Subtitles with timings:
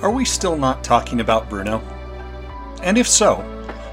[0.00, 1.80] Are we still not talking about Bruno?
[2.84, 3.42] And if so,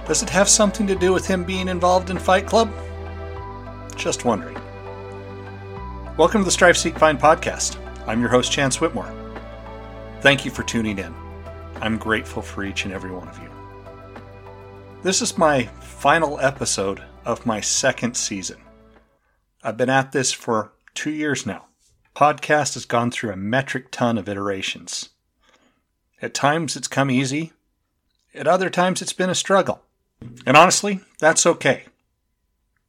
[0.07, 2.71] does it have something to do with him being involved in Fight Club?
[3.95, 4.55] Just wondering.
[6.15, 7.79] Welcome to the Strive Seek Find podcast.
[8.05, 9.11] I'm your host, Chance Whitmore.
[10.21, 11.11] Thank you for tuning in.
[11.81, 13.49] I'm grateful for each and every one of you.
[15.01, 18.61] This is my final episode of my second season.
[19.63, 21.65] I've been at this for two years now.
[22.15, 25.09] Podcast has gone through a metric ton of iterations.
[26.25, 27.53] At times it's come easy,
[28.33, 29.83] at other times it's been a struggle.
[30.43, 31.83] And honestly, that's okay.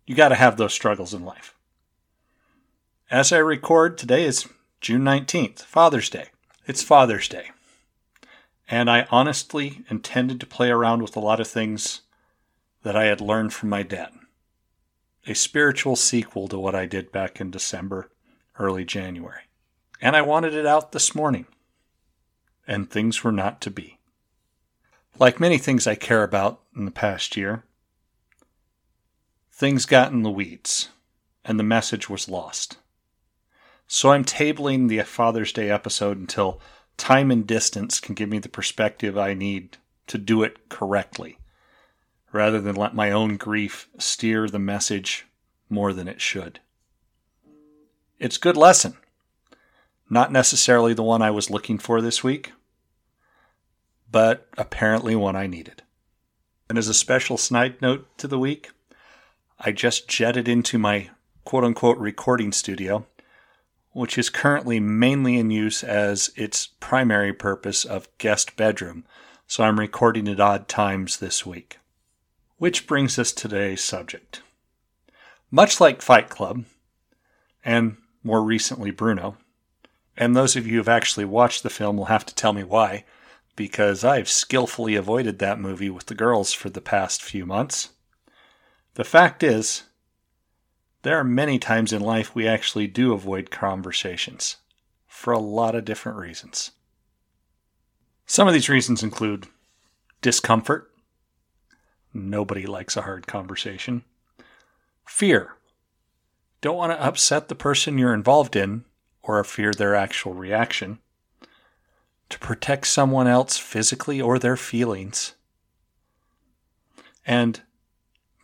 [0.07, 1.55] You got to have those struggles in life.
[3.11, 4.49] As I record, today is
[4.81, 6.29] June 19th, Father's Day.
[6.67, 7.51] It's Father's Day.
[8.71, 12.01] And I honestly intended to play around with a lot of things
[12.85, 14.13] that I had learned from my dad.
[15.27, 18.09] A spiritual sequel to what I did back in December,
[18.59, 19.43] early January.
[20.01, 21.45] And I wanted it out this morning.
[22.67, 23.99] And things were not to be.
[25.19, 27.63] Like many things I care about in the past year,
[29.53, 30.91] things got in the weeds
[31.45, 32.77] and the message was lost.
[33.87, 36.61] So I'm tabling the Father's Day episode until
[36.97, 39.77] time and distance can give me the perspective I need
[40.09, 41.39] to do it correctly,
[42.33, 45.27] rather than let my own grief steer the message
[45.71, 46.61] more than it should.
[48.19, 48.97] It's good lesson.
[50.11, 52.53] Not necessarily the one I was looking for this week,
[54.17, 55.83] but apparently one I needed.
[56.71, 58.71] And as a special snide note to the week,
[59.61, 61.11] I just jetted into my
[61.45, 63.05] quote unquote recording studio,
[63.93, 69.05] which is currently mainly in use as its primary purpose of guest bedroom,
[69.47, 71.77] so I'm recording at odd times this week.
[72.57, 74.41] Which brings us to today's subject.
[75.51, 76.65] Much like Fight Club,
[77.63, 79.37] and more recently Bruno,
[80.17, 83.05] and those of you who've actually watched the film will have to tell me why,
[83.57, 87.91] because I've skillfully avoided that movie with the girls for the past few months.
[88.95, 89.85] The fact is,
[91.03, 94.57] there are many times in life we actually do avoid conversations
[95.07, 96.73] for a lot of different reasons.
[98.27, 99.47] Some of these reasons include
[100.21, 100.91] discomfort.
[102.13, 104.05] Nobody likes a hard conversation.
[105.07, 105.53] Fear.
[106.61, 108.85] Don't want to upset the person you're involved in
[109.23, 110.99] or fear their actual reaction
[112.29, 115.35] to protect someone else physically or their feelings,
[117.25, 117.63] and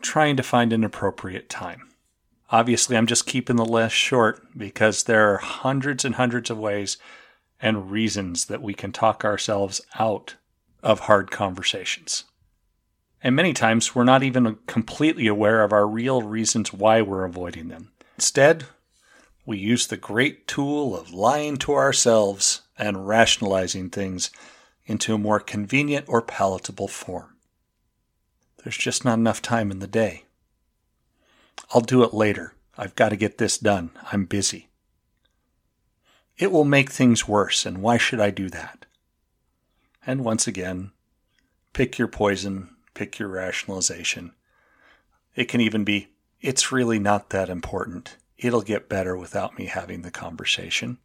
[0.00, 1.88] trying to find an appropriate time.
[2.50, 6.98] Obviously, I'm just keeping the list short because there are hundreds and hundreds of ways
[7.60, 10.34] and reasons that we can talk ourselves out
[10.82, 12.25] of hard conversations.
[13.22, 17.69] And many times we're not even completely aware of our real reasons why we're avoiding
[17.69, 17.93] them.
[18.16, 18.64] Instead,
[19.44, 24.30] we use the great tool of lying to ourselves and rationalizing things
[24.86, 27.36] into a more convenient or palatable form.
[28.62, 30.25] There's just not enough time in the day.
[31.75, 32.54] I'll do it later.
[32.78, 33.91] I've got to get this done.
[34.10, 34.69] I'm busy.
[36.38, 38.86] It will make things worse, and why should I do that?
[40.06, 40.92] And once again,
[41.72, 44.32] pick your poison, pick your rationalization.
[45.34, 46.08] It can even be,
[46.41, 48.16] it's really not that important.
[48.42, 50.98] It'll get better without me having the conversation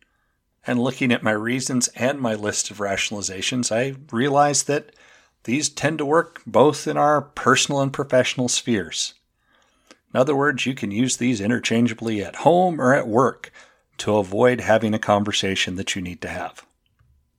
[0.68, 4.92] and looking at my reasons and my list of rationalizations, I realize that
[5.46, 9.14] these tend to work both in our personal and professional spheres.
[10.14, 13.52] In other words, you can use these interchangeably at home or at work
[14.00, 16.66] to avoid having a conversation that you need to have.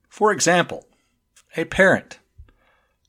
[0.09, 0.87] For example,
[1.55, 2.17] a parent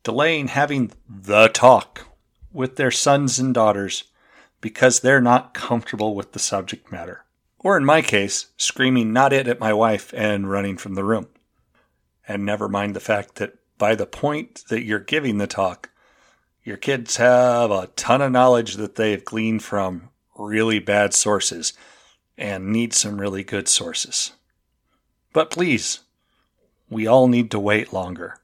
[0.02, 2.06] delaying having the talk
[2.52, 4.04] with their sons and daughters
[4.60, 7.25] because they're not comfortable with the subject matter.
[7.59, 11.28] Or in my case, screaming not it at my wife and running from the room.
[12.26, 15.91] And never mind the fact that by the point that you're giving the talk,
[16.62, 21.72] your kids have a ton of knowledge that they've gleaned from really bad sources
[22.36, 24.33] and need some really good sources.
[25.33, 26.01] But please,
[26.89, 28.39] we all need to wait longer.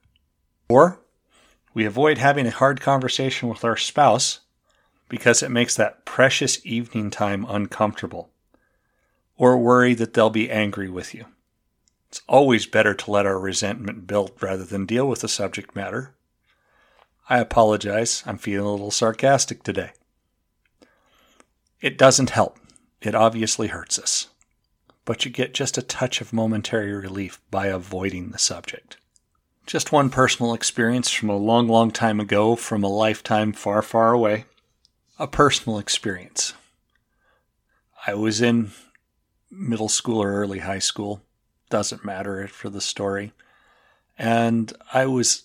[0.69, 1.01] Or
[1.75, 4.41] we avoid having a hard conversation with our spouse
[5.08, 8.31] because it makes that precious evening time uncomfortable
[9.37, 11.26] or worry that they'll be angry with you.
[12.08, 16.14] It's always better to let our resentment build rather than deal with the subject matter.
[17.29, 19.91] I apologize, I'm feeling a little sarcastic today.
[21.81, 22.59] It doesn't help.
[23.02, 24.29] It obviously hurts us.
[25.05, 28.97] But you get just a touch of momentary relief by avoiding the subject.
[29.67, 34.12] Just one personal experience from a long, long time ago, from a lifetime far, far
[34.12, 34.47] away.
[35.19, 36.53] A personal experience.
[38.07, 38.73] I was in
[39.51, 41.23] middle school or early high school.
[41.71, 43.33] Doesn't matter for the story.
[44.19, 45.45] And I was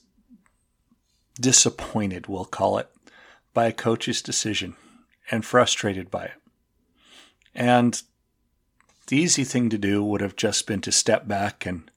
[1.40, 2.90] disappointed, we'll call it,
[3.54, 4.76] by a coach's decision
[5.30, 6.42] and frustrated by it.
[7.56, 8.02] And
[9.08, 11.90] the easy thing to do would have just been to step back and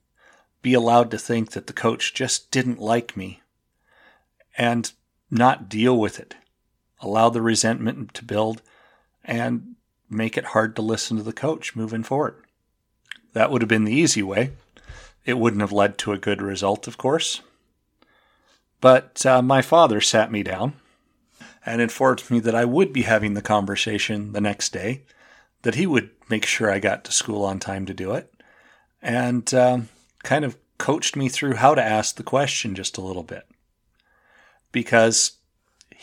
[0.63, 3.43] be allowed to think that the coach just didn't like me
[4.57, 4.93] and
[5.29, 6.37] not deal with it.
[7.05, 8.63] Allow the resentment to build
[9.23, 9.77] and
[10.09, 12.43] make it hard to listen to the coach moving forward.
[13.35, 14.53] That would have been the easy way.
[15.27, 17.43] It wouldn't have led to a good result, of course.
[18.81, 20.75] But uh, my father sat me down
[21.67, 25.03] and informed me that I would be having the conversation the next day,
[25.63, 28.33] that he would make sure I got to school on time to do it,
[29.03, 29.89] and um,
[30.23, 33.47] kind of coached me through how to ask the question just a little bit.
[34.73, 35.33] Because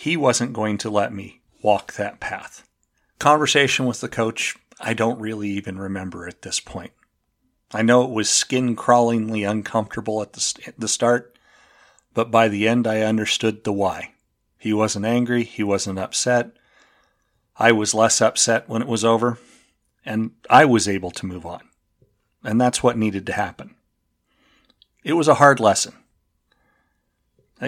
[0.01, 2.67] he wasn't going to let me walk that path.
[3.19, 6.91] Conversation with the coach, I don't really even remember at this point.
[7.71, 11.37] I know it was skin crawlingly uncomfortable at the, the start,
[12.15, 14.13] but by the end I understood the why.
[14.57, 16.49] He wasn't angry, he wasn't upset.
[17.55, 19.37] I was less upset when it was over,
[20.03, 21.61] and I was able to move on.
[22.43, 23.75] And that's what needed to happen.
[25.03, 25.93] It was a hard lesson,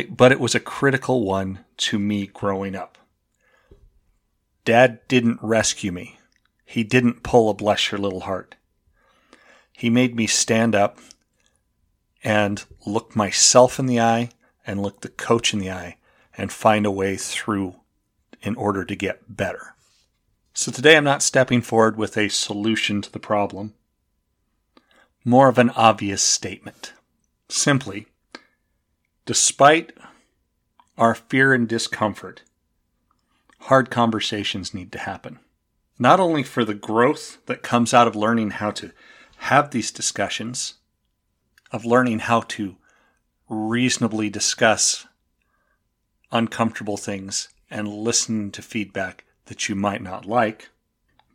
[0.10, 2.98] but it was a critical one to me growing up.
[4.66, 6.18] Dad didn't rescue me.
[6.66, 8.56] He didn't pull a bless your little heart.
[9.72, 11.00] He made me stand up
[12.24, 14.30] and look myself in the eye
[14.66, 15.98] and look the coach in the eye
[16.38, 17.75] and find a way through
[18.42, 19.75] in order to get better.
[20.54, 23.74] So today I'm not stepping forward with a solution to the problem,
[25.25, 26.94] more of an obvious statement.
[27.50, 28.07] Simply,
[29.25, 29.94] despite
[30.98, 32.44] our fear and discomfort,
[33.62, 35.40] hard conversations need to happen.
[35.98, 38.92] Not only for the growth that comes out of learning how to
[39.38, 40.75] have these discussions,
[41.72, 42.78] of learning how to
[43.50, 45.08] reasonably discuss
[46.31, 50.70] uncomfortable things and listen to feedback that you might not like,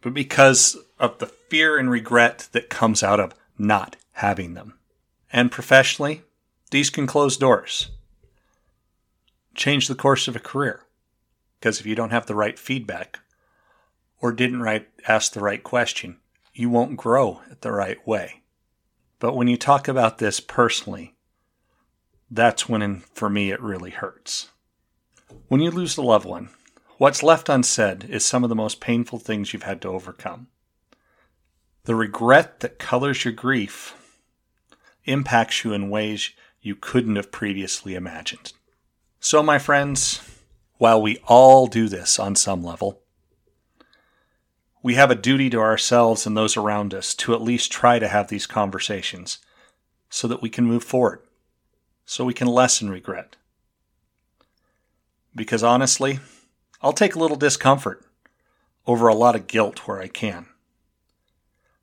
[0.00, 4.74] but because of the fear and regret that comes out of not having them.
[5.32, 6.22] And professionally,
[6.70, 7.90] these can close doors,
[9.54, 10.82] change the course of a career.
[11.58, 13.18] Because if you don't have the right feedback
[14.20, 16.18] or didn't right, ask the right question,
[16.54, 18.42] you won't grow it the right way.
[19.18, 21.14] But when you talk about this personally,
[22.30, 24.48] that's when, for me, it really hurts.
[25.48, 26.50] When you lose a loved one,
[26.98, 30.48] what's left unsaid is some of the most painful things you've had to overcome.
[31.84, 33.94] The regret that colors your grief
[35.04, 38.52] impacts you in ways you couldn't have previously imagined.
[39.20, 40.20] So, my friends,
[40.78, 43.00] while we all do this on some level,
[44.82, 48.08] we have a duty to ourselves and those around us to at least try to
[48.08, 49.38] have these conversations
[50.08, 51.20] so that we can move forward,
[52.04, 53.36] so we can lessen regret.
[55.34, 56.20] Because honestly,
[56.80, 58.04] I'll take a little discomfort
[58.86, 60.46] over a lot of guilt where I can.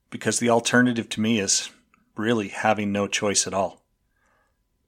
[0.09, 1.69] Because the alternative to me is
[2.15, 3.84] really having no choice at all.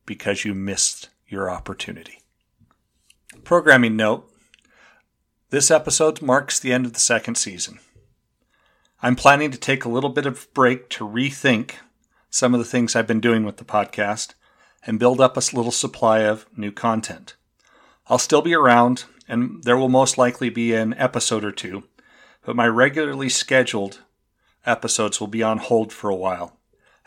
[0.08, 2.22] Because you missed your opportunity.
[3.44, 4.28] Programming note
[5.50, 7.80] this episode marks the end of the second season.
[9.02, 11.76] I'm planning to take a little bit of break to rethink
[12.30, 14.34] some of the things I've been doing with the podcast
[14.86, 17.36] and build up a little supply of new content.
[18.08, 21.84] I'll still be around, and there will most likely be an episode or two,
[22.46, 24.02] but my regularly scheduled
[24.66, 26.57] episodes will be on hold for a while,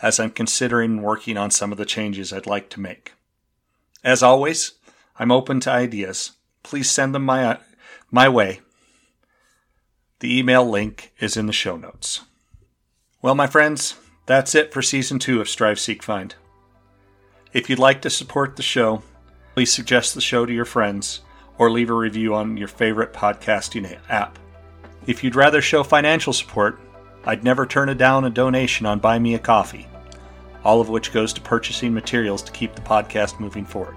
[0.02, 3.12] as I'm considering working on some of the changes I'd like to make.
[4.02, 4.73] As always,
[5.19, 6.33] I'm open to ideas.
[6.62, 7.59] Please send them my,
[8.11, 8.61] my way
[10.21, 12.21] the email link is in the show notes.
[13.23, 16.35] Well, my friends, that's it for season two of Strive Seek Find.
[17.52, 19.02] If you'd like to support the show,
[19.54, 21.23] please suggest the show to your friends
[21.59, 24.38] or leave a review on your favorite podcasting app.
[25.07, 26.78] If you'd rather show financial support,
[27.25, 29.87] I'd never turn down a donation on Buy Me a Coffee,
[30.64, 33.97] all of which goes to purchasing materials to keep the podcast moving forward.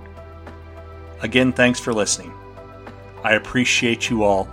[1.21, 2.33] Again, thanks for listening.
[3.23, 4.49] I appreciate you all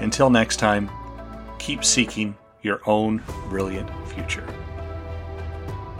[0.00, 0.90] until next time,
[1.58, 4.46] keep seeking your own brilliant future.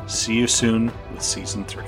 [0.06, 1.84] See you soon with Season 3.